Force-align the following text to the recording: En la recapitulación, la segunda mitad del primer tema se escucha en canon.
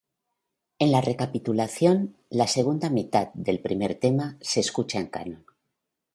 En 0.79 0.91
la 0.91 0.99
recapitulación, 0.99 2.17
la 2.31 2.47
segunda 2.47 2.89
mitad 2.89 3.29
del 3.35 3.59
primer 3.61 3.93
tema 3.99 4.35
se 4.41 4.59
escucha 4.59 4.97
en 4.97 5.05
canon. 5.09 5.45